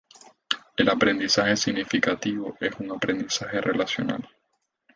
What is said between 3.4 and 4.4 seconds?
relacional.